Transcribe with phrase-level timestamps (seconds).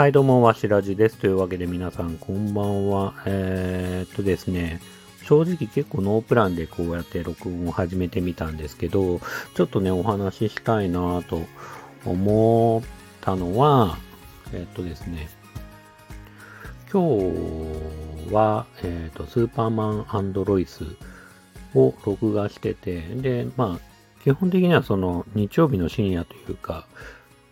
[0.00, 1.18] はい、どうも、わしらじです。
[1.18, 3.22] というわけで皆さん、こんばんは。
[3.26, 4.80] えー、っとですね、
[5.24, 9.20] 正直結構ノープランでこうやって録音を始めてみたんですけど、
[9.54, 11.42] ちょっとね、お話ししたいなと
[12.06, 12.88] 思っ
[13.20, 13.98] たのは、
[14.54, 15.28] えー、っとですね、
[16.90, 17.18] 今
[18.30, 20.86] 日は、えー、っと、スーパーマンロイス
[21.74, 26.86] を録画してて、で、まあ、基本的にはその日曜日の深夜というか、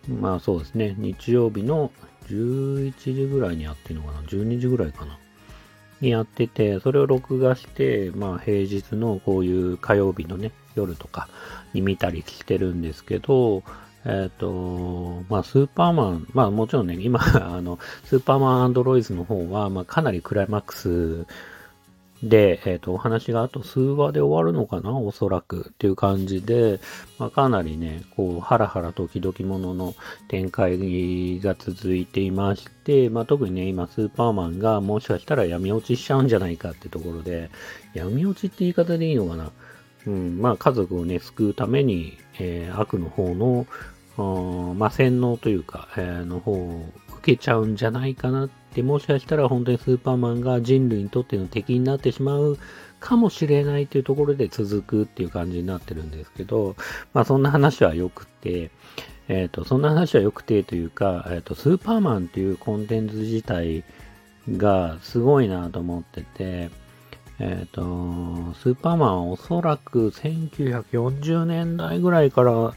[0.09, 1.93] まあそうですね、日曜日の
[2.31, 5.19] 11時ぐらいにやってるのかな ?12 時ぐらいかな？
[6.01, 11.29] にやってて、それを録画して、まあ平日のこういう火曜日のね、夜とか
[11.73, 13.63] に見たりしてるんですけど、
[14.05, 21.27] えっ、ー、と、まあスーパーマン、まあもちろんね、今、あの、スーパーマンアンドロイズの方は、まあかなりクライマックス
[22.23, 26.81] で、えっ、ー、と、お話があと数話で終わるのかなおそらくっていう感じで、
[27.19, 29.95] まあ、かなりね、こう、ハラハラドキドキものの
[30.27, 37.51] 展開が続いていまして、まあ、特にね、今、スーパーマンがもしかしたら闇落ちしちゃうんじゃないかってところで、
[37.95, 39.53] 闇落ちって言い方でいいのかな？
[40.07, 43.67] うん、まあ、家族をね、救うために、えー、悪の方の、
[44.75, 46.85] まあ、洗脳というか、えー、の方を
[47.19, 52.59] 受けちゃうんじゃないかなっで、もしかしたら本当にスーパーマンが人類にとっての敵になってしまう
[53.01, 56.77] かもしれないというところで続くっていう感じになってるんですけど、
[57.13, 58.71] まあそんな話は良くて、
[59.29, 63.85] えっ、ー、と、そんな話は良くてというか、えっ、ー、と、スーパーマンっていうコンテンツ自体
[64.57, 66.71] がすごいなと思ってて、
[67.41, 72.75] えっ、ー、と、スーパーマンおそらく1940年代ぐらいから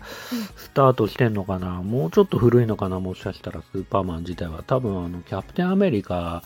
[0.56, 4.64] スタートしてんのかな、もうちょっと古いのかなもしかしたらスーパーマン自体は。
[4.64, 6.44] 多分あの、キャプテンアメリカ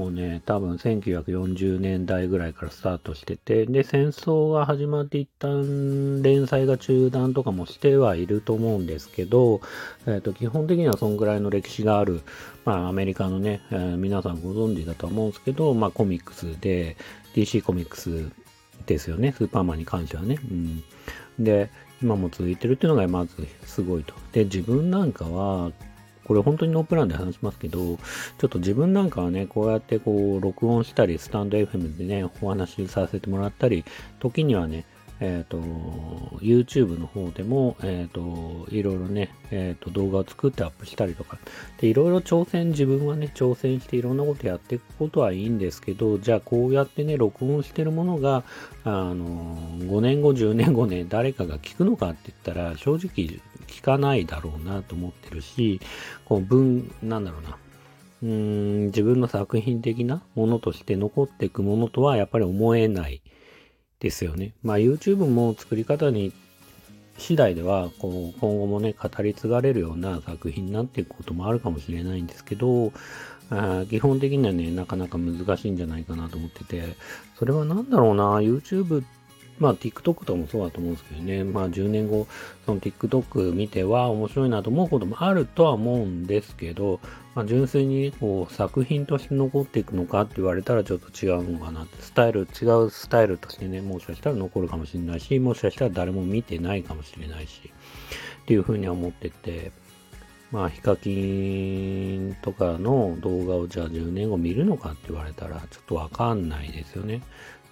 [0.00, 9.60] もね、多分1940年代ぐらいからスタートしてて、で、戦争が始まって一旦連載が中断とかもしてはいると思うんですけど、
[10.06, 12.22] えっ、ー、と、基本的にはそんぐらいの歴史がある、
[12.64, 16.96] まあ、アメリカのね、えー、皆さんご存知だと思うんですけど、まあ、コミックスで、
[17.34, 18.30] DC コミックス
[18.86, 20.38] ですよね、スーパーマンに関してはね。
[20.50, 20.82] うん。
[21.38, 21.70] で、
[22.02, 24.14] 今も続いてるっていうのがまずすごいと。
[24.32, 25.72] で、自分なんかは、
[26.24, 33.84] これ本当にノープランで話しますけど、ちょっと自分なんかはね、こうやってこう、録音したり、スタンド FM でね、お話しさせてもらったり、
[34.20, 34.84] 時にはね、
[35.20, 35.58] えっ、ー、と、
[36.40, 41.38] YouTube の方でも、えっ、ー、と、いろいろね、えっ、ー、と、動画を作ってアップしたりとか、
[41.78, 48.44] で、いろいろ挑戦、自分はね、挑戦していろんなことやっていくことはいいんですけど、じゃあこうやってね、録音してるものが、
[48.84, 55.80] あの、5年後、10年後ね、誰かが聞くのかって言ったら、正直聞かないだろうなと思ってるし、
[56.24, 57.58] こう、文、なんだろうな、
[58.22, 63.20] うーん自分の作品的なものとして残っていくものとはやっぱり思えない。
[64.00, 64.52] ですよね。
[64.62, 66.32] まあ YouTube も作り方に
[67.18, 72.92] 次第ではこう今後もね語り継がれるような作品になっていくこともあるかもしれないんですけど
[73.50, 76.96] あ基本的にはねなかなか難しいんじゃないかなと思ってて
[77.38, 79.19] それは何だろうな YouTube って
[79.60, 82.26] まあ TikTok とかもそうだと思うんですけどね、まあ10年後、
[82.66, 86.98] その TikTok 見ては面白いなと思うこともあるとは思うんですけど、
[87.34, 97.60] まあ純粋にこう作品として残っていくのかって言われたらちょっと違うのかなって、スタイル、違うスタイルとしてね、もしかしたら残るかもしれないし、もしかしたら誰も見てないかもしれないし、
[98.42, 99.72] っていうふうには思ってて、
[100.50, 107.22] まあ、ヒカキンとかの動画をじゃあ10年後見るのかって言われたらちょっとわかんないですよね。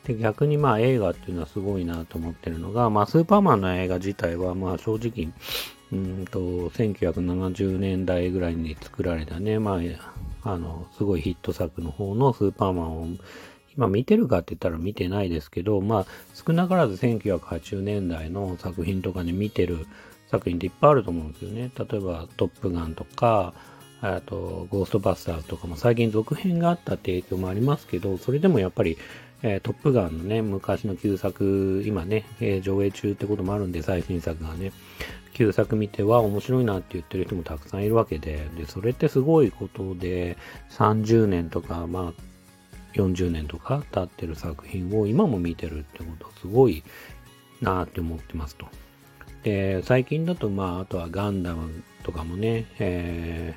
[0.09, 5.31] で、逆にまあ映画っていうのはすごいなと思ってるのが、まあスーパーマンの映画自体はまあ正直、
[5.93, 9.79] うんと、1970年代ぐらいに作られたね、ま
[10.43, 13.07] あ、あの、すごいヒット作の方のスーパーマンを
[13.77, 19.87] 今見てるかって言ったら見てないですけど、まあ少なからず1980年代の作品とかで見てる
[20.31, 21.71] 作品っていっぱいあると思うんですよね。
[21.79, 23.53] 例えばトップガンとか、
[24.01, 28.97] あと、ゴーストバスターズとかも最近続編があったって影響もありますけど、それでもやっぱり
[29.43, 34.73] えー、トップガンのね、昔の旧作、今ね、えー、上映中ってこともあるんで、最新作がね、
[35.33, 40.37] 旧作見ては面白いなって言ってる人もたくさんいるわけで、で、それってすごいことで、
[40.71, 42.23] 30年とか、まあ、
[42.95, 46.83] 40年とか経ってる作品を今も見てるってことすごい
[47.61, 48.67] なって思ってますと。
[49.45, 53.57] で、最近だと、まあ、あとはガンダムとかもね、え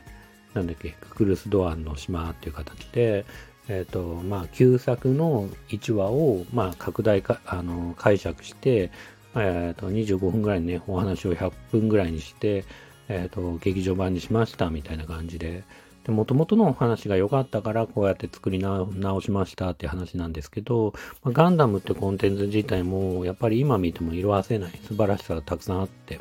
[0.53, 3.25] ー、なんだっけ、ククルス・ドアンの島っていう形で、
[3.67, 8.91] えっ、ー、と、まあ、旧作の1話を、まあ、拡大か、あの、解釈して、
[9.35, 12.65] えっ、ー、と、25分ぐらいね、お話を100分ぐらいにして、
[13.07, 15.63] えっ、ー、と、劇場版にしました、みたいな感じで、
[16.05, 20.93] で、元々のお話が良かったから、こうやって作り直しましたって話なんですけど、
[21.23, 26.19] まあ、ガンダムってコンテンツ自体も、やっぱり今見ても色褪せない素晴らしさがたくさんあって、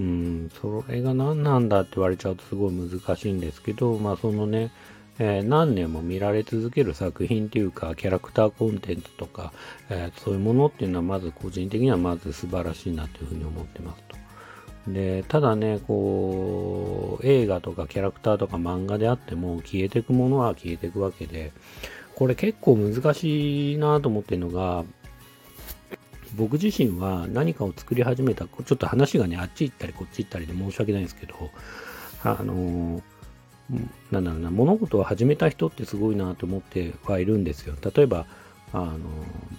[0.00, 4.70] うん、それが何なんだって言われちゃうとすごい難しいんですけど、まあそのね、
[5.18, 9.52] えー、何年も見られ続ける作品っていうか、キャラクターコンテンツとか、
[9.90, 14.16] えー、そういうものっていうのはまず個人的にはまず素晴らしいなというふうに思ってますと。
[14.92, 21.52] で、ただね、こう、映画とかキャラクターとか漫画であっても消えていくものは消えていくわけで、
[22.14, 24.84] これ結構難しいなと思ってるのが、
[26.36, 31.34] 僕自身は何かを作り始めた、ちょっと話がね、あっち行ったりこっち行ったりで申し訳ないんですけど、
[32.22, 33.02] あの
[34.10, 37.74] なんだろうな、物事を始めた人ってすごいなと思ってはいるんですよ。
[37.94, 38.26] 例えば、
[38.72, 38.98] あの、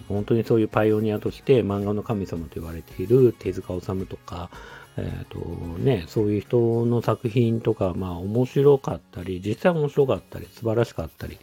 [0.08, 4.50] 本当にそういうパイオニアとして漫画の神様と言われている手塚治虫とか、
[4.98, 5.40] えっ、ー、と
[5.80, 11.38] ね、そういう人の作品とか、まあ面白かったり、実際面白かったり、素晴らしかったり、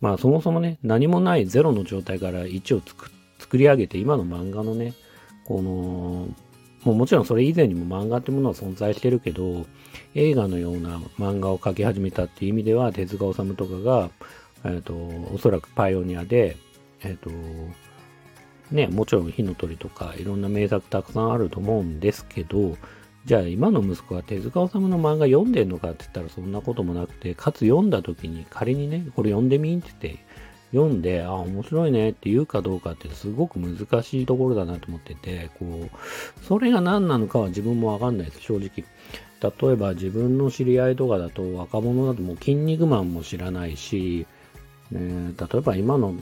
[0.00, 2.82] まあそもそもね、何もないゼロの状態から1を
[3.38, 4.94] 作り上げて、今の漫画のね、
[5.44, 6.28] この
[6.84, 9.66] もうもちろんそれ以前にも漫画ってものは存在してるけど、
[10.14, 14.10] 映画のような漫画を描き始めたっていう意味では、手塚治虫とかが、
[14.64, 14.94] えっ、ー、と、
[15.32, 16.56] おそらくパイオニアで、
[17.02, 17.30] えっ、ー、と、
[18.70, 22.76] ね、もちろん火の鳥とかいろんな名作たくさんあると思うんですけど、
[23.24, 30.24] じゃあ今の息子は手塚治虫の漫画読んでんのかって言ったらそんなこともなくて、かつ読んだ時に仮にね、これ読んでみんって言って、
[30.72, 38.84] 読んで、あ、面白いねって言うかどうかってすごく難しいところだなと思ってて、こう、それが何なのかは自分もわかんないです、正直。
[39.44, 44.26] 例えば自分の知り合いとかだと若者だともう筋肉マンも知らないし、
[44.92, 46.14] えー、例えば今の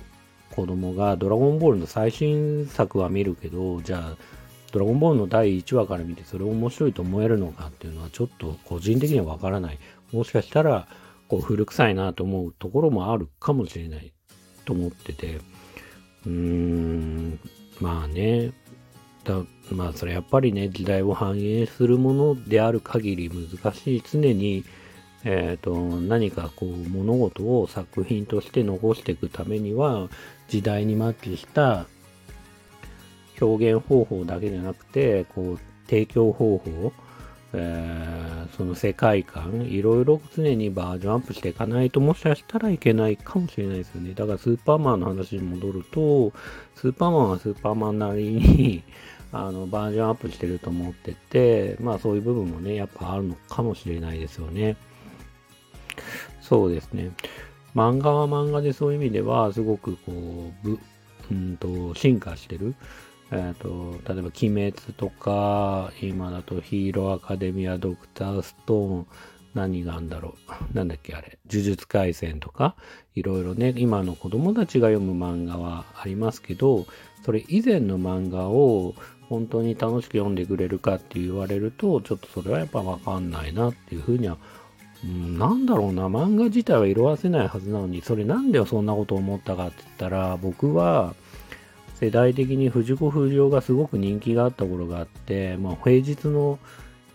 [0.54, 4.16] 子供がドラゴンボールの最新作は見るけど、じゃあ、
[4.70, 9.78] ドラゴンボールの第1話から見てそれ面白いと思えるのかっていうのはちょっと個人的にはわからない。
[10.12, 10.86] もしかしたら、
[11.28, 14.12] こう古臭いなと思うところもあるかもしれない。
[14.64, 15.40] と思ってて、
[16.26, 17.40] うーん、
[17.80, 18.52] まあね、
[19.24, 24.02] だまあそれやっぱりね、時代を反映するものである限り難しい。
[24.04, 24.64] 常に、
[25.24, 30.08] えっ、ー、と、何かこう物事を作品として残していくためには、
[30.48, 31.86] 時代にマッチした
[33.40, 36.92] 表現方法だけじゃなくて、こう、提供方法、
[37.54, 44.14] え、その世界観、いろいろ常にバージョンアップしていかないと、もしかしたらいけないかもしれないですよね。
[44.14, 46.32] だからスーパーマンの話に戻ると、
[46.76, 48.82] スーパーマンはスーパーマンなりに
[49.32, 54.76] あの、バージョンアップしてると思ってて、まあそういう部分もね、やっぱあるのかもしれないですよね。
[56.40, 57.10] そうですね。
[57.74, 60.12] 漫画は漫画でそういう意味では、すごくこ
[60.64, 60.78] う、ぶ、
[61.30, 62.74] うんと、進化してる。
[63.32, 69.06] えっ、ー、と、例えば、鬼滅とか、今だとヒーローアカデミア、ドクターストーン、
[69.54, 70.34] 何があんだろ
[70.72, 70.76] う。
[70.76, 71.38] なんだっけ、あれ。
[71.50, 72.76] 呪術廻戦とか、
[73.14, 76.86] いろいろね、今の子供たちが読む漫画はありますけど、
[77.24, 78.94] それ以前の漫画を
[79.28, 84.36] 本当に楽しく読んでくれるかって言われると、ちょっとそれはやっぱわかんないなっていうふうには、
[85.04, 91.14] うん、なんだろうな、漫画自体は色あせないはずなのに、それなんでそんなこと思ったかって言ったら、僕は、
[92.02, 96.58] 世代的に藤子不二雄がすごく人気があった頃があって、まあ、平日の、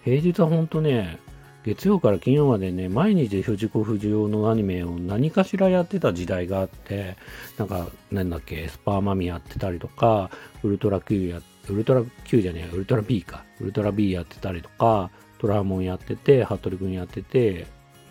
[0.06, 1.20] 平日は本当ね、
[1.66, 7.18] 月曜から金曜までね、毎日藤子不二雄のアニメを何かしらやってた時代があって、
[7.58, 10.32] なんか、なんだっけ、スパーマミやってたりとか、
[10.64, 17.68] ウルトラ Q や、ウルトラ Q じゃねえ、ウルトラ B か、ウルトラ B やってたりとか、トラモンやってて、服部くんやってて、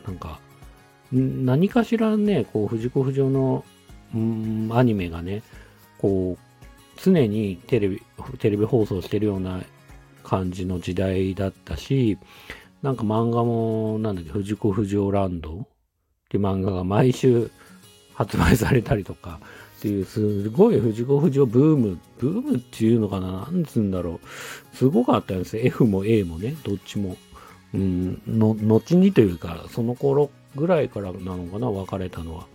[0.06, 0.40] なんか、
[1.10, 3.64] 何かしらね、こう、藤子不二雄の、
[4.14, 5.42] うんアニメがね、
[5.96, 6.45] こう、
[6.96, 8.02] 常にテレビ、
[8.38, 9.62] テレビ放送してるような
[10.22, 12.18] 感じの時代だったし、
[12.82, 15.66] なんか漫画も、なんだっけ、藤子不二雄ランドっ
[16.28, 17.50] て漫画が毎週
[18.14, 19.40] 発売されたりとか、
[19.78, 24.20] っていう、すごい藤子不二雄ブーム、ブームっていうのかななんつうんだろ
[24.72, 24.76] う。
[24.76, 25.62] すごかったんですよ。
[25.64, 27.16] F も A もね、どっちも。
[27.74, 32.46] うん、の、後にというか、その頃ぐらいからなのかな、別れたのは。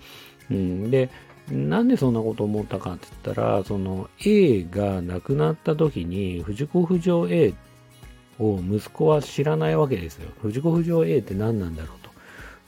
[0.49, 1.09] うん、で、
[1.51, 7.53] なんでそんなこと思ったかって言ったら、その A が亡くなった時に藤子不二雄 A
[8.39, 10.29] を息子は知らないわけですよ。
[10.41, 12.09] 藤子不二雄 A って何なんだろうと。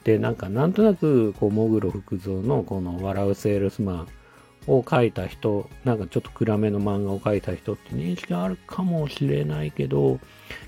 [0.04, 4.08] で、なんかなんとなく、こう、もぐろ福蔵のこの笑うセールスマン
[4.68, 10.20] を書いた人、なんかちょっと暗めの漫画を書いた人って認識あるかもしれないけど、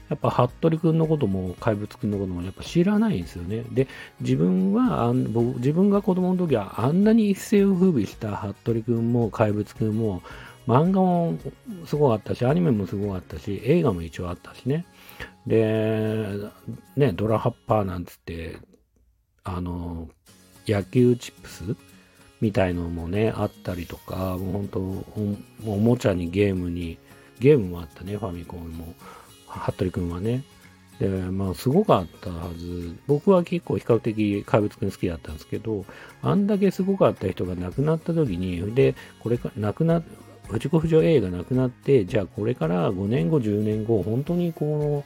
[0.09, 3.63] やっぱ服部くんのことも怪物くんのこともやっぱ知らないんですよね。
[3.71, 3.87] で、
[4.21, 10.21] 自分はあん僕、自分が子供の時はあんなに一世を風靡した服部くんも怪物くんも
[10.67, 11.37] 漫画も
[11.85, 14.85] すごかったし、アニメもすごかったし、映画も一応あったしね。
[15.47, 16.25] で、
[16.95, 18.57] ね、ドラハッパーなんつって、
[19.43, 20.09] あの、
[20.67, 21.75] 野球チップス
[22.42, 26.98] みたいのもね、あったりとか、もう本当お、おもちゃにゲームに、
[27.39, 28.94] ゲームもあったね、ファミコンも。
[29.48, 30.44] 服部くんはね。
[31.00, 32.96] で、まあ、すごかったはず。
[33.08, 35.86] 僕は結構比較的怪物くん好きだったんですけど、
[36.22, 40.01] あんだけすごかった人が亡くなった時に、で、これか、亡くな、
[40.48, 45.04] 藤子不二雄 A が亡くなって、じゃあこれから5年後、10年後、本当にこの、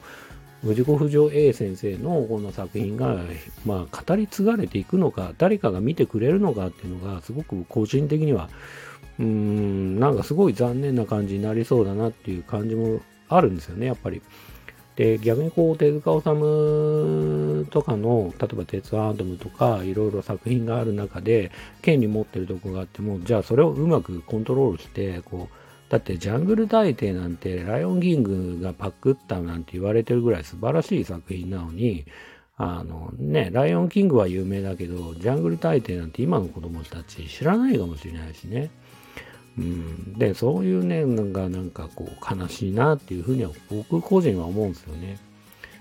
[0.62, 3.16] 藤子不二雄 A 先生のこの作品が、
[3.64, 8.50] まあ、語り継がれていくのか、誰かが見てくれるのかっていうのが、すごく個人的には、
[9.18, 14.20] うーん、なんかすごい残念な感じになりそうだなっていう感じもあるんですよね、やっぱり。
[14.96, 21.50] で、逆にこう、手塚治虫とかの、例えば鉄腕アトムとか、いろいろ作品がある中で、
[21.80, 25.59] 権利持ってるとこがあっても、じゃあそれをうまくコントロールして、こう、
[25.90, 32.06] だってジャングル大帝なんて、ライオンキングがパクったなんて言われてるぐらい素晴らしい作品なのに、
[32.56, 38.70] あのね、ライオンキングは有名だけど、ジャングル大帝なんて今の子供たち知らないかもしれないしね。
[39.58, 45.18] うん、で、そういうね、なんか、なんかこう、悲しいなっていうふうには、僕個人は思うんですよね。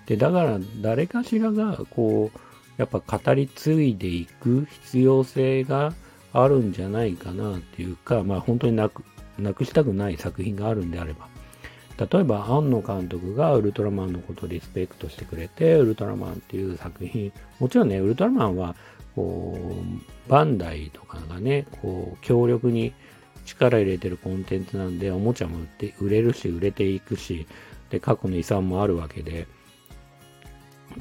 [0.08, 2.40] で、だから、誰かしらが、こう、
[2.78, 5.94] やっぱ語り継いでいく必要性が
[6.34, 9.04] あるんじゃないかなっていうか、まあ本当になく、
[9.40, 11.28] なくしたくない作品があるんであれば。
[12.00, 18.76] 例えば、庵野監督がウルトラマンのことをリスペクトしてくれて、ウルトラマンっていう作品、もちろんね、ウルトラマンは、
[19.16, 22.94] こう、バンダイとかがね、こう、強力に
[23.46, 27.48] 力入れてるコンテンツなんで、おもちゃも売って売れるし、売れていくし、
[27.90, 29.48] で、過去の遺産もあるわけで、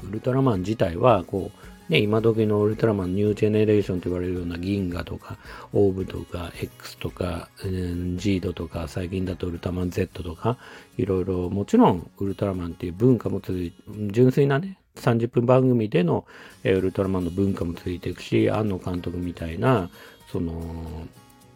[0.03, 5.37] ウルトラマン自体は、こう、ね、今時のウルトラマンニュージェネレーションと言われるような銀河とか、
[5.73, 10.57] オーブとか、X とか、うん、ジードとか、最近だとウルトラマン Z とか、
[10.97, 16.25] いろいろ、もちろんウルトラマンっていう文化も続いて、純粋なね、30分番組での、
[16.63, 19.89] えウルトラマンの文化も続いていくし、庵野監督みたいな、
[20.31, 21.07] その、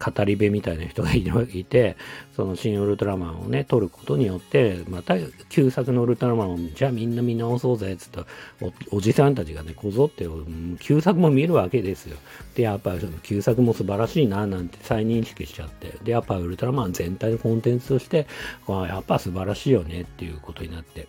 [0.04, 1.96] 語り部みたいな人がいて、
[2.36, 5.14] その新ウルトラマンをね、撮ることによって、また
[5.48, 8.20] 旧作のウルトラマンを、じゃあみんな見直そうぜ、っつって
[8.90, 10.26] お、おじさんたちがね、こぞって、
[10.80, 12.16] 旧作も見るわけですよ。
[12.54, 18.26] で、やっぱ旧作も素晴らしいな、なんて再認識しちゃって、で、やっぱウルトラマン全体のコンテンツとして、
[18.68, 21.08] やっぱ素晴らしいよねっていうことになって。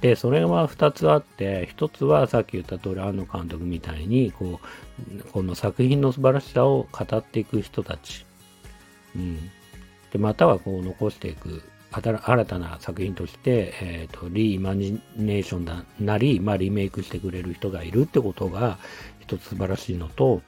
[0.00, 8.24] で、それは2つあって、1つはさっき言った通り、庵野監督みたいに、こう、この作品の素晴らしさを語っていく人たち。
[9.16, 9.50] うん。
[10.12, 18.78] で、またはこう残していく、新たな作品として、えっ、ー、と、リーイマジネーションだなり、まあ、リメイクしてくれる人がいるってことが、
[19.20, 20.42] 一つ素晴らしいのと、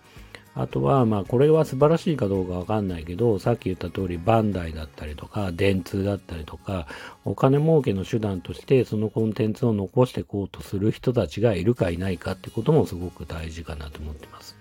[0.54, 6.87] あとは、まあ、これは素晴らしいかどうかわかんないけど、さっき言った通り、バンダイだったりとか、電通だったりとか、
[7.25, 14.57] お金儲けの手段として、そのコンテンツを残していこうとする人たちがいるかいないかってこともすごく大事かなと思ってます。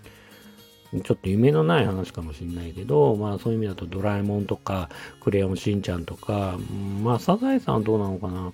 [0.91, 4.89] ちょっと夢のない話かもしれないけど、まあそういう意味だとドラえもんとか、
[5.21, 6.57] クレヨンしんちゃんとか、
[7.03, 8.53] まあサザエさんはどうなのかな。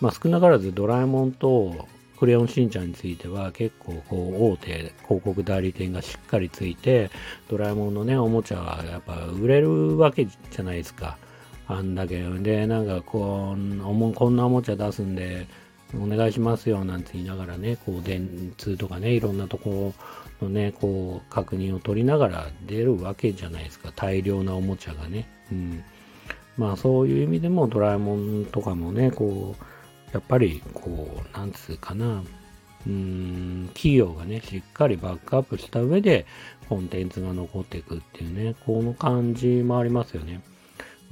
[0.00, 1.86] まあ少なからずドラえもんと
[2.22, 7.10] クレヨンしんちゃんについては結構こう大手広告代理店がしっかりついて、
[7.48, 11.18] ドラえもんのね、おもちゃはやっぱ売れるわけじゃないですか。
[11.66, 12.22] あんだけ。
[12.22, 15.48] で、なんかこう、こんなおもちゃ出すんで、
[16.00, 19.92] お願いしますよなんて言いながらね、こう電通とかね、いろんなとこ
[20.40, 23.90] のね、こう確認を取りながら出るわけじゃないですか。
[23.96, 25.28] 大量なおもちゃがね。
[25.50, 25.82] うん。
[26.56, 29.64] まあそういう意味でもドラえもんとかもね、こう、
[30.12, 32.22] やっぱりこう、なんつうかな、
[32.86, 36.26] うーん、企業がね、しっかりバックアップした上で
[36.68, 40.40] コンテンツが残っていくっていうね、この感じもありますよね。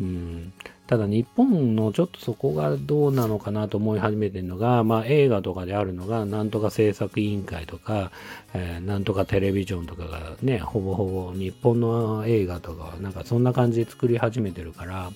[0.01, 0.53] うん、
[0.87, 8.11] ただ日本のちょっとそこがどうなのかなと思い始めてるのが、まあ映画とかであるのが、なんとか制作委員会とか、
[8.55, 15.13] えー、なんとかテレビジョンとかがね、ほぼほぼ日本の映画とかなんかそんな感じで作り始めてるから、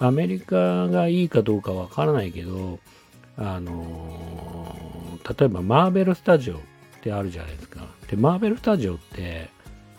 [0.00, 2.80] アメリカがいいかどうかわからないけど、
[3.36, 6.58] あのー、例えばマーベルスタジオっ
[7.02, 7.86] てあるじゃないですか。
[8.08, 9.48] で、マーベルスタジオって、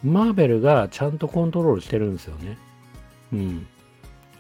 [0.04, 2.58] マーベルがちゃんとコントロールしてるんですよね。
[3.34, 3.68] うん。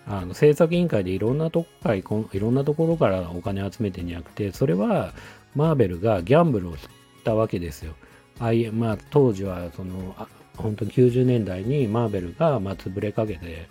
[0.06, 5.14] あの制作委員会でいろんなとこからいろんなところからお金集めてんじゃなくて、それは
[5.56, 6.88] マーベルがギャンブルをし
[7.24, 7.94] たわけですよ。
[8.40, 10.16] あいまあ、当時はその
[10.58, 13.68] 本当に90年代にマーベルがまあ潰れかけて、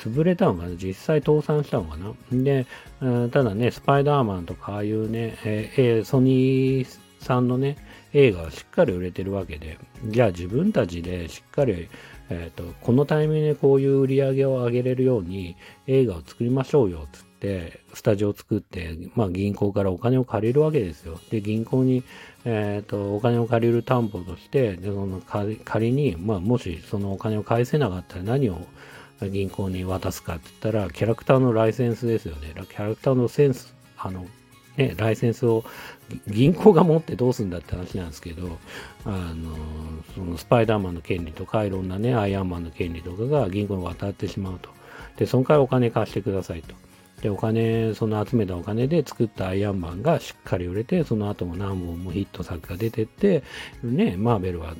[0.00, 0.70] 潰れたのかな？
[0.76, 2.42] 実際倒産したのかな？
[2.42, 2.66] で、
[3.30, 7.76] ただね、スパイダーマンとかああいうね、えー、ソニーさんのね、
[8.12, 11.88] 映画はしっかり売れてるわけで、じゃあ自分たちでしっかり、
[12.30, 21.20] えーと、このタイミングでこういう売り上げを上げれるように映画を作りましょうよつって、スタジオを作って、まあ銀行からお金を借りるわけですよ。
[21.30, 22.02] で、銀行に、
[22.44, 28.58] えっ、ー、と、お金を借りる担保として、でその仮に、まあもしそのお金を返せなかったら何を
[29.28, 32.52] 銀行に渡すかって言ったら、キャラクターのライセンスですよね。
[32.54, 34.26] キャラクターのセンス、あの、
[34.76, 35.64] ね、ライセンスを
[36.26, 38.58] 銀行が持ってどうするんだって話なんですけど、
[39.04, 39.56] あの、
[40.14, 44.70] そのスパイダーマンの権利とか、いろんなね、アイアンマンの権利とかが銀行に渡ってしまうと。
[45.16, 46.74] で、その代わりお金貸してくださいと。
[47.20, 53.42] で、お金、その集めたお金で作ったアイアンマンがしっかり売れて、その後も何本もヒット作が出てって、
[53.82, 54.74] ね、マーベルは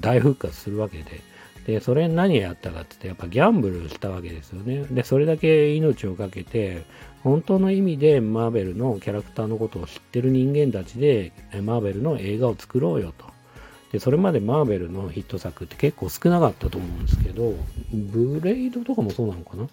[0.00, 1.20] 大復活するわけで、
[1.66, 4.84] で、それ何やったかって言って、やっぱギャンブルしたわけですよね。
[4.84, 6.84] で、それだけ命をかけて、
[7.24, 11.32] 本当の意味でマーベルのキャラクターのことを知ってる人間たちで、
[11.64, 13.26] マーベルの映画を作ろうよと。
[13.90, 17.54] で、それまでマーベルのヒット作って結構少なかったと思うんですけど、
[17.92, 19.68] ブレイドとかもそうなのかな？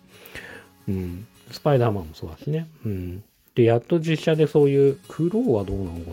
[0.88, 1.28] うん。
[1.52, 2.68] スパイダーマンもそうだしね。
[2.86, 3.24] うん。
[3.54, 6.06] で、やっと実写でそういう、クローはどうなのかな？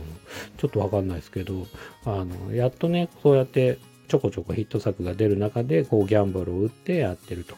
[0.59, 1.67] ちょっとわかんないですけど、
[2.05, 3.79] あの、やっとね、そうやって
[4.11, 7.55] ちょこちょこヒット作が出る中で、こうギャンブルを打ってやってると。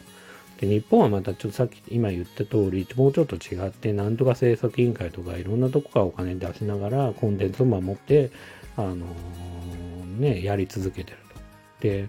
[0.61, 8.29] で、日本はまたちょっとさっき今言った通り、もうちょっと違って、なんとか制作委員会とかいろんなとこからお金出しながらコンテンツを守って、
[8.77, 11.87] あのー、ね、やり続けてると。
[11.87, 12.07] で、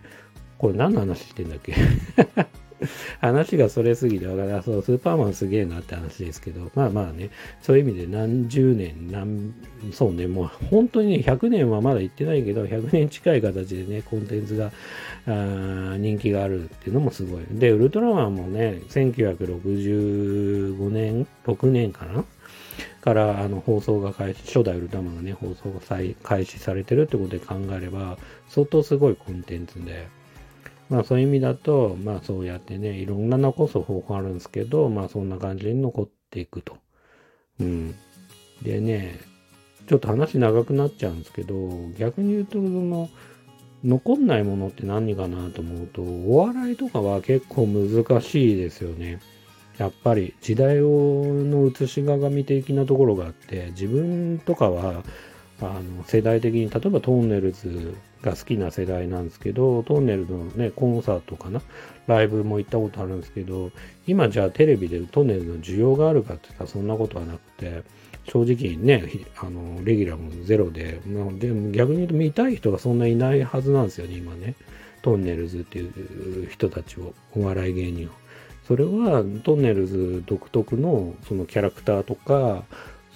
[0.59, 1.75] これ何の話してんだっけ？
[3.21, 4.63] 話がそれすぎてわから。
[4.63, 7.31] そう、スーパーマンすげえなって話ですけど、まあまあね、
[7.63, 9.55] そういう意味で何十年、何、
[9.93, 14.73] そうね、もう本当にね、100年はまだ行ってないけど、100年近い形でね、コンテンツが、
[15.27, 17.43] あ人気があるっていうのもすごい。
[17.53, 22.25] で、ウルトラマンもね、1965年、6年かな？
[23.05, 25.81] からあの放送が開始、初代ウルトラマンがね、放送が
[26.23, 28.17] 開始されてるってことで考えれば、
[28.49, 30.09] 相当すごいコンテンツで、
[30.89, 36.77] まあそういう意味だと、まあそうやってね、いろんな残す方法あるんですけど、まあそんな感じに残っていくと。
[37.61, 37.95] うん。
[38.63, 39.19] でね、
[39.87, 41.55] ちょっと話長くなっちゃうんですけど、
[41.99, 43.09] 逆に言うと、その、
[43.85, 49.21] 残んないものって何かなと思うと、お笑いとかは結構難しいですよね。
[49.77, 55.05] やっぱり時代をの映し鏡的なところがあって、自分とかは、
[55.61, 61.61] あの世代的に、例えばトンネルズが好きな世代なんですけど、トンネルのね、コンサートかな、
[62.07, 63.71] ライブも行ったことあるんですけど、
[64.07, 67.83] 今じゃあテレビでトンネルの需要があるかって言ったらそんなことはなくて、
[68.27, 69.05] 正直ね、
[69.37, 74.55] あの、レギュラーもゼロで、まあ、でも逆に言うと見たい人がそんないないはずなんですよね、今ね。
[75.03, 78.11] トンネルズっていう人たちを、お笑い芸人を。
[78.67, 82.65] それはトンネルズ独特のそのキャラクターとか、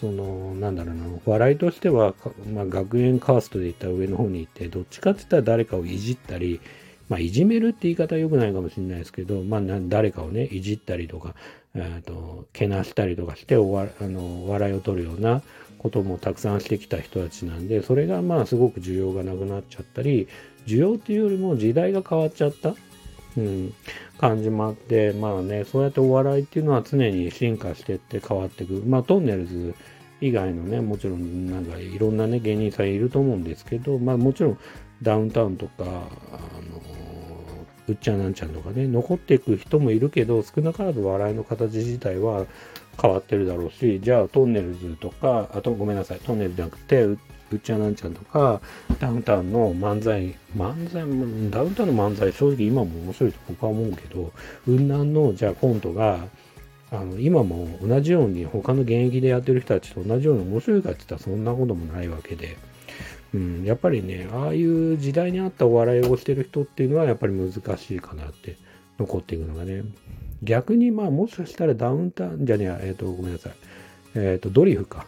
[0.01, 2.15] その、なんだろうな、笑いとしては、
[2.53, 6.61] まあ、学園カーストで言った上の方に行って、どっちかって言ったら誰かをいじったり、
[7.09, 11.35] まあ、いじめるって言い方は良くないかもしれないですけど、まあ、誰かをね、いじったりとか、
[11.75, 15.43] えーと、けなしたりとかしておわあの笑いを取るような
[15.79, 20.29] こともたくさんしてきた人たちなんで、それがまあすごく需要がなくなっちゃったり、
[20.67, 22.75] 需要っていうよりも時代が変わっちゃった、
[23.39, 23.75] うん、
[24.19, 28.83] 感じもあって、まあね、そうやってお笑いっていうのは常に進化してって変わっていく。
[28.87, 29.75] まあ、トンネルズ
[30.21, 34.59] 以外のね、もちろんなんかいろんなね、芸人さんいると思うんですけど、まあもちろん
[35.03, 36.83] ダウンタウンとか、あの
[37.89, 42.47] うっちゃなんちゃんとかね、残っていく人もいるけど、少なからず笑いの形自体は
[43.01, 47.07] 変わってるだろうし、じゃあトンネルズとか、あとごめんなさい、トンネルじゃなくて、
[47.51, 48.61] うっちゃなんちゃんとか、
[48.99, 54.33] ダウンタウンの漫才、漫才、ダウンタウンの漫才、正直今も面白いと僕は思うけど、
[54.65, 56.27] 雲南のじゃあコントが、
[56.91, 62.57] あの今も同じように他の現役でやってる人たちと同じように面白いかって言ったらそんなこともないわけで、
[63.35, 68.57] うん、やっぱりねああいう時代に合ったお笑いをしてる人っていうのはやっぱり難しいかなって
[68.99, 69.83] 残っていくのがね。
[70.43, 73.53] 逆にまあもしかしたらダウンタウンじゃねええっ、ー、とごめんなさい。
[74.15, 75.07] えっ、ー、とドリフか。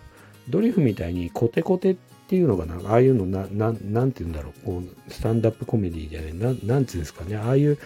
[0.48, 1.96] ドリフみたいにコテコテっ
[2.30, 4.52] ていうのかなああいうのなななんて言うんだろう。
[4.64, 7.36] こうスタンダップコメディじゃねえななんて言うんですかね。
[7.36, 7.76] ああいう、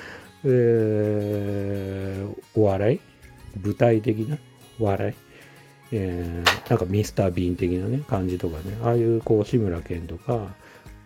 [0.44, 3.00] えー、お笑い？
[3.64, 4.36] 舞台的な？
[4.78, 5.14] 笑い、
[5.92, 10.54] えー、なんかミスター・ビーン的なね、感じとかね、ああいうこう志村けんとか、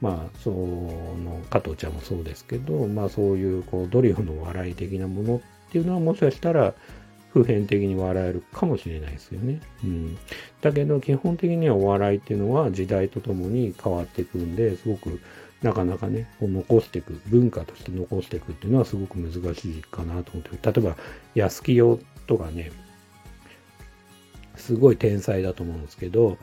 [0.00, 6.74] まあ、その加藤ちゃんもそうですけど、まあそういうこうドリフの笑い的なものっていうのはもしかしたら
[7.30, 9.60] 普遍的に笑えるかもしれないですよね。
[9.84, 10.18] うん。
[10.60, 15.20] だけど基本的にはお笑いっていうのは時代とともに変わっていくんで、すごく
[15.62, 20.96] なかなかね、こう残していく、文化として残していくっていうのはすごく難しいかなと思って、例えば
[21.34, 22.70] 安清とかね、
[24.56, 26.38] すごい天才だと思うんですけど、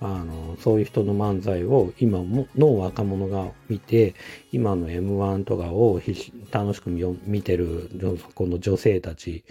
[0.00, 2.18] あの、そういう人の漫才を今
[2.56, 4.14] の若者が見て、
[4.52, 6.00] 今の M1 とかを
[6.50, 7.88] 楽しく見てる、
[8.34, 9.44] この女性たち、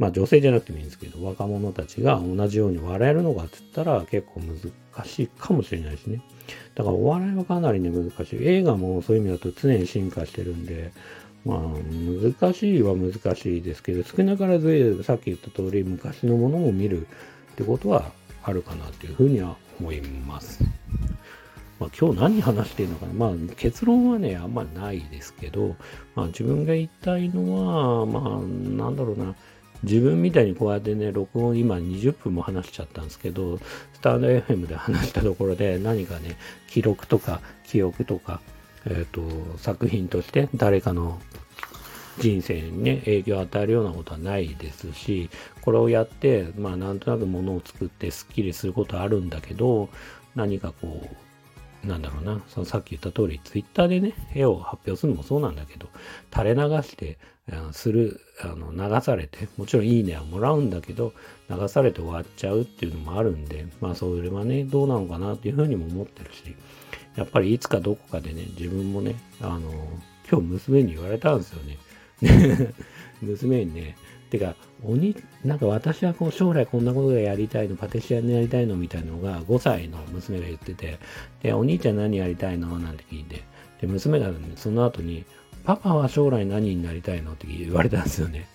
[0.00, 6.22] まあ女性じゃなくてもいいんですけど、若者たちが同じように笑えるのかって言ったら結構難しいかもしれないですね。
[6.74, 8.38] だからお笑いはかなりね難しい。
[8.40, 10.90] 映画もそういう意味だと常に進化してるんで、
[11.44, 17.06] まあ、難しいは難しいですけど、少なからず、さっき言った通り、昔のものを見る
[17.52, 18.10] ってことは
[18.42, 20.64] あるかなというふうには思います。
[21.78, 23.12] まあ、今日何話してるのかな？
[23.12, 25.76] まあ、結論はね、あんまないですけど、
[26.14, 29.34] まあ、自分が言いたいのは、まあ、なんだろうな。
[29.82, 33.58] 自分みたいにこうやってね、録音今20分も話しちゃったんですけど、
[33.94, 36.36] スタンド FM で話したところで何かね、
[36.68, 38.40] 記録とか記憶とか、
[38.86, 41.20] えっ、ー、と、作品として誰かの
[42.18, 45.30] 人生にね、影響を与えるようなことはないですし、
[45.62, 49.88] これをやって、まあなんとなくものを作ってスッキリすることはあるんだけど、
[50.34, 51.16] 何かこう、
[51.84, 55.88] なんだろうな、そのさっき言った通り、ツイッターでね、絵を発表するのもそうなんだけど、
[56.32, 57.18] 垂れ流して、
[57.72, 61.12] する、あの、流されて、もちろんいいねはもらうんだけど、
[61.48, 66.54] 流されて終わっちゃうっていうのもあるんで、まあそれはね、どうなのかなっていうふうにも思ってるし、
[67.16, 69.70] やっぱりいつかどこかでね、自分もね、あの、
[70.30, 71.78] 今日娘に言われたんですよね。
[73.22, 73.96] 娘にね、
[74.30, 80.98] てか、鬼、なんか私はこう将来こんなことがやりたいの、パティシエになりたいのみたいなのが5歳の娘が言ってて、
[81.42, 82.78] で、お兄ちゃん何やりたいの？
[82.78, 83.42] なんて聞いて、
[83.80, 85.24] で、娘が、その後に、
[85.64, 87.32] パパは将来何になりたいの？
[87.32, 88.46] って言われたんですよね。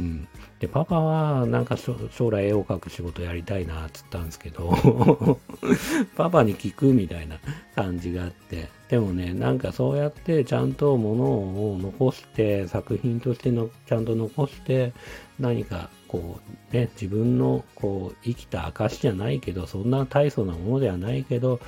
[0.00, 0.28] うん。
[0.58, 4.70] で、パパはなんか将来絵を描く仕事やりたいなっつったんですけど
[6.16, 7.38] パパに聞くみたいな
[7.74, 14.92] 感じがあって、でもね、なんかそうやってちゃんとものを残して、作品としてのちゃんと残して、
[15.38, 16.40] 何かこ
[16.72, 21.60] うね、自分のこう生きた証じゃないけど、そんな大層なものではないけど、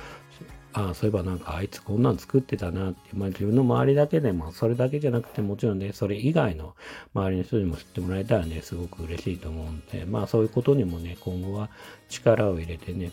[0.73, 6.75] ああ、そういえばなんかあいつこんなん作ってたなって、まあ自分の周りだけでも、それだけじゃなくてもちろんね、それ以外の
[7.13, 11.69] 周りの人にも知ってもらえたらね、すごく嬉しいと思うんで、まあそういうことにもね、今後は
[12.09, 13.11] 力を入れてね、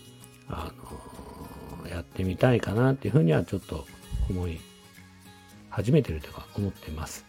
[0.49, 0.73] あ
[1.83, 3.85] の、やってみたいかなっていうふうにはちょっと
[4.31, 4.59] 思い
[5.69, 7.27] 始めてるとか思ってます。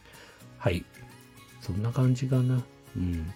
[0.57, 0.85] はい。
[1.59, 2.63] そんな感じかな。
[2.95, 3.33] うん。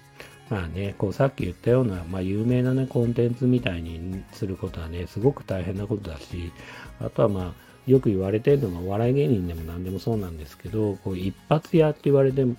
[0.50, 6.52] まあね、こうさっき言ったような、まあ有名なね、コンテンツみたいにすることはね、すごく大変なことだし、
[7.00, 12.56] あとはまあ、よく言われてるのは、お笑い芸人でも何でもそうなんですけど、こう一発屋って言われても、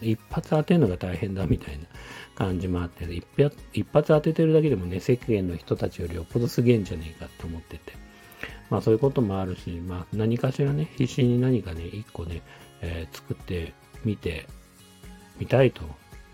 [0.00, 1.84] 一発当てるのが大変だみたいな
[2.34, 7.92] 感じもあって、一発一発当ててるだけでもね、世間の人たちよりよっぽどすげえんじゃねえかって思ってて。
[8.68, 12.42] まあそういうこともあるし、まあ何かしらね、必死に何かね、一個ね、
[12.80, 13.72] えー、作って
[14.04, 14.46] みて
[15.38, 15.82] みたいと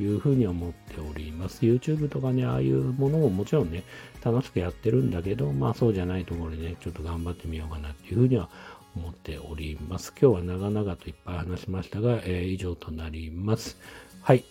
[0.00, 1.64] いうふうに思っております。
[1.64, 3.85] YouTube とかね、ああいうものももちろんね、
[4.24, 8.48] 楽しくやってるんだけど、まあそうじゃないところでね、ちょっと頑張ってみようかなっていうふうには
[8.96, 10.12] 思っております。
[10.20, 13.76] 今日は長々といっぱい話しましたが、えー、以上となります。
[14.22, 14.44] はい。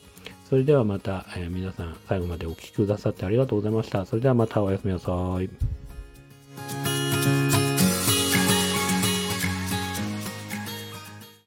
[0.50, 4.06] それではまた、えー、皆さん最後までお聴きくださってありがとうございました。
[4.06, 6.91] それではまたおやすみなさい。